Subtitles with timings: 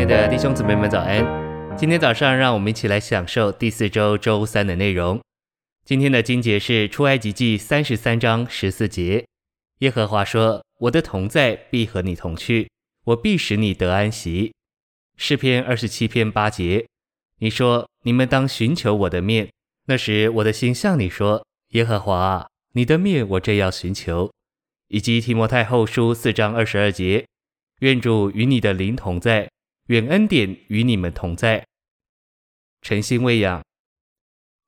[0.00, 1.76] 亲爱的弟兄姊妹们，早安！
[1.76, 5.20] 今天早上，让我们一起来享受第四周周三的内容。
[5.84, 9.26] 今天的经节是出埃及记三十三章十四节。
[9.80, 12.70] 耶和华说：“我的同在必和你同去，
[13.04, 14.54] 我必使你得安息。”
[15.18, 16.86] 诗篇二十七篇八节。
[17.40, 19.50] 你说：“你们当寻求我的面。”
[19.84, 24.32] 那时我的心向你说：“耶和华啊，你的面我正要寻求。”
[24.88, 27.26] 以及提摩太后书四章二十二节。
[27.80, 29.50] 愿主与你的灵同在。
[29.90, 31.66] 愿恩典与你们同在。
[32.80, 33.60] 诚心喂养。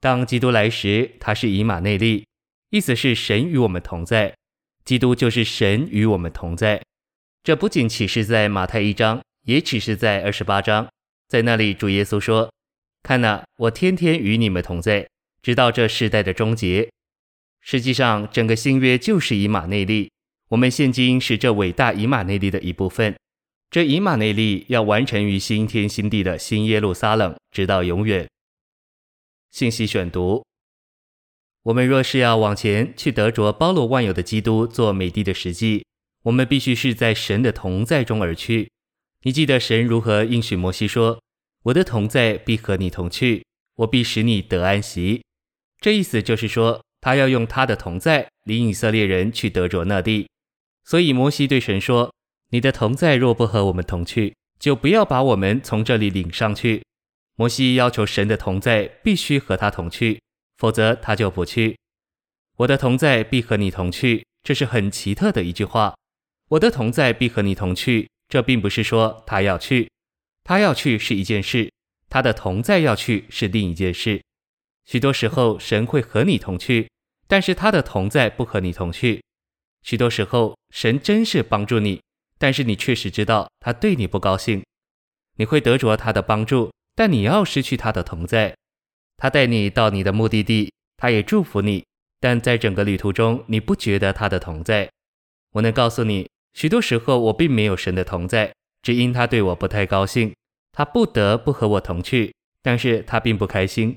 [0.00, 2.26] 当基督来时，他是以马内利，
[2.70, 4.34] 意思是神与我们同在。
[4.84, 6.82] 基督就是神与我们同在。
[7.44, 10.88] 这不仅启示在马太一章，也启示在二十八章。
[11.28, 12.52] 在那里，主耶稣说
[13.04, 15.08] ：“看哪，我天天与你们同在，
[15.40, 16.90] 直到这世代的终结。”
[17.62, 20.10] 实际上，整个新约就是以马内利。
[20.48, 23.14] 我们现今是这伟大以马内利的一部分。
[23.72, 28.28] 这以马内利要完成于新天新地的新耶路撒冷，直到永远。
[29.50, 30.44] 信息选读：
[31.62, 35.86] 我们若是要往前去得着包罗万有的基督做美地的实际，
[36.24, 38.70] 我们必须是在神的同在中而去。
[39.22, 41.22] 你记得神如何应许摩西说
[41.64, 43.42] ：“我的同在必和你同去，
[43.76, 45.24] 我必使你得安息。”
[45.80, 50.28] 这意思就是说，他要用他的同在领以色列人去得着那地。
[50.84, 52.12] 所以摩西对神说。
[52.52, 56.82] 你的同在若不和我们同去，就不要把我们从这里领上去。
[57.34, 60.20] 摩西要求神的同在必须和他同去，
[60.58, 61.78] 否则他就不去。
[62.58, 65.94] 我的同在必和你同去，这是很奇特的一句话。
[66.50, 69.90] 我的同在必和你同去，这并不是说他要去，
[70.44, 71.72] 他要去是一件事，
[72.10, 74.22] 他的同在要去是另一件事。
[74.84, 76.90] 许多时候神会和你同去，
[77.26, 79.22] 但是他的同在不和你同去。
[79.82, 81.98] 许多时候神真是帮助你。
[82.42, 84.64] 但是你确实知道他对你不高兴，
[85.36, 88.52] 你会得着他的帮助，但你要失去他的同在。
[89.16, 91.84] 他带你到你的目的地，他也祝福你，
[92.18, 94.90] 但在整个旅途中，你不觉得他的同在。
[95.52, 98.52] 我能告诉你，许多时候我并没有神的同在，
[98.82, 100.34] 只因他对我不太高兴，
[100.72, 103.96] 他不得不和我同去，但是他并不开心。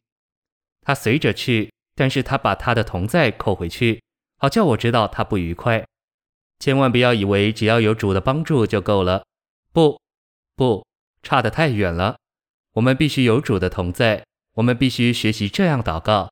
[0.81, 4.03] 他随着去，但是他把他的同在扣回去，
[4.37, 5.83] 好叫我知道他不愉快。
[6.59, 9.25] 千万不要以为只要有主的帮助就够了，
[9.71, 9.99] 不，
[10.55, 10.85] 不，
[11.21, 12.17] 差得太远了。
[12.73, 16.31] 我们必须有主的同在，我们必须学习这样祷告：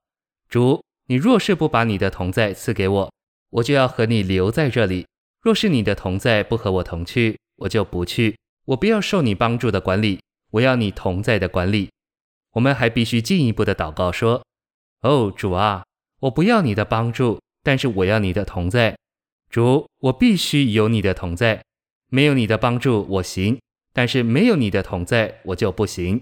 [0.49, 3.13] 主，你若是不把你的同在赐给我，
[3.49, 5.05] 我就要和你留在这里；
[5.41, 8.37] 若是你的同在不和我同去，我就不去。
[8.65, 11.89] 我不要受你帮助的管理，我要你同在的管理。
[12.53, 14.41] 我们还必须进一步的祷告说：
[15.01, 15.83] 哦，主啊，
[16.21, 18.97] 我不要你的帮助，但是我要你的同在。
[19.53, 21.61] 主，我必须有你的同在，
[22.09, 23.59] 没有你的帮助我行，
[23.93, 26.19] 但是没有你的同在我就不行。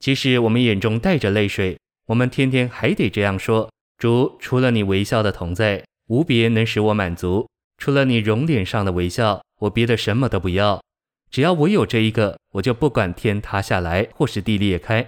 [0.00, 1.78] 即使我们眼中带着泪水，
[2.08, 7.46] 我们天天还得这样说：主，除了你微笑的同在，无别能使我满足；
[7.78, 10.82] 除了你容脸上的微笑，我别的什么都不要。
[11.30, 15.06] 只要我有这一个，我就不管天塌下来或是地裂开，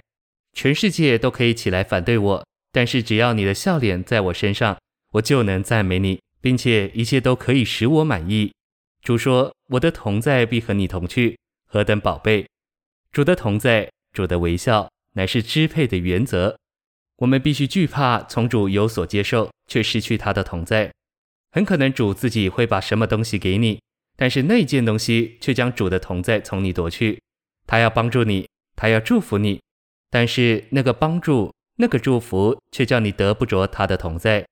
[0.53, 4.75] 全世界都可以起来反对我，但是只要你的笑脸在我身上，
[5.11, 6.19] 我就能赞美你。
[6.41, 8.51] 并且一切都可以使我满意。
[9.01, 12.47] 主说：“我的同在必和你同去，何等宝贝！”
[13.11, 16.57] 主的同在，主的微笑，乃是支配的原则。
[17.17, 20.91] 我们必须惧怕从主有所接受，却失去他的同在。
[21.51, 23.81] 很可能主自己会把什么东西给你，
[24.15, 27.19] 但是那件东西却将主的同在从你夺去。
[27.65, 29.59] 他要帮助你，他要祝福你，
[30.11, 34.45] 但是那个帮助、那个祝福却叫你得不着他的同在。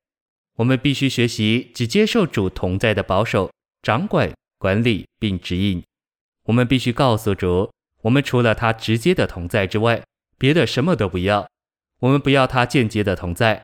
[0.56, 3.52] 我们必须学习只接受主同在的保守、
[3.82, 5.84] 掌管、管理并指引。
[6.46, 7.70] 我们必须告诉主，
[8.04, 10.02] 我们除了他直接的同在之外，
[10.38, 11.48] 别的什么都不要。
[12.02, 13.64] 我们不要他间接的同在。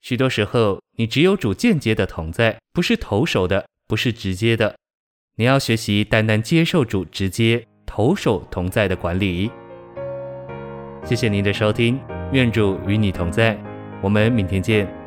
[0.00, 4.76] 许多时候，你只有主间接的同在，不是投手的，不是直接的。
[5.36, 9.50] 你要学习单单接受主直接投手同在的管理。
[11.04, 12.00] 谢谢您的收听，
[12.32, 13.56] 愿主与你同在。
[14.02, 15.01] 我们明天见。